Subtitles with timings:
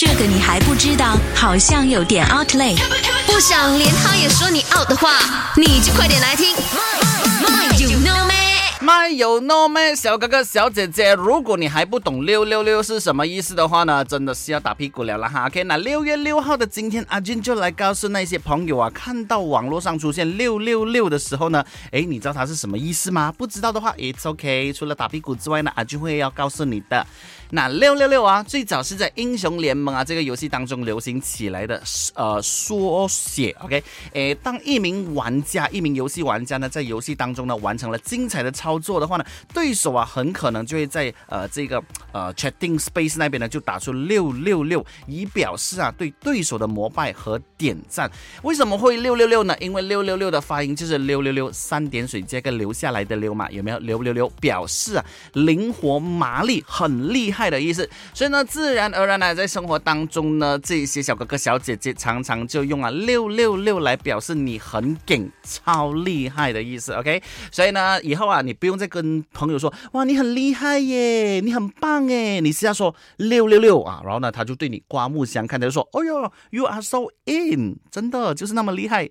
[0.00, 2.74] 这个你还不知道，好像有点 outlet。
[3.26, 5.10] 不想连他也说你 out 的话，
[5.58, 6.56] 你就快点来听。
[7.42, 8.32] My, you know me.
[8.80, 9.94] My you know me，？
[9.94, 15.46] 小哥哥、小姐姐，如果你还不懂六六六是什么意思的话呢，真的是要打屁股了了哈。
[15.48, 23.30] OK，那六月六号的今天，阿俊就来告诉那些朋友啊，看到网络上出现六六六的时候呢，诶，你知道它是什么意思吗？
[23.36, 24.72] 不知道的话，It's OK。
[24.72, 27.06] 除了打屁股之外呢，阿俊会要告诉你的。
[27.52, 31.82] 那六六六啊，最早是在英雄联盟啊这个游戏当中流行起来的
[32.14, 33.50] 呃缩写。
[33.60, 33.82] OK，
[34.12, 41.82] 诶，当一名玩家，一名游戏玩家呢，在游戏当中呢完成了精彩的操作的话呢，对手啊很可能就会在呃这个
[42.12, 48.08] 呃 chatting space 那边呢就打出六六六，以表示啊对对手的膜拜和点赞。
[48.42, 49.56] 为什么会六六六呢？
[49.58, 53.78] 因为六六六的发音就是六六六三点水加个留下来的留嘛，有没有？
[53.80, 57.39] 六六六表示啊灵活麻利，很厉害。
[57.48, 66.92] 的意思，所以呢，自然而然呢，在生活当中呢，这些小哥哥小姐姐常常就用啊六六六来表示你很顶、超厉害的意思。
[66.92, 79.08] OK，所以呢，以后啊，你不用再跟朋友说哇你很厉害耶，你很棒耶，你是要说六六六啊，然后呢，他就对你刮目相看，他就说，哎哟，You are so in，真的就是那么厉害。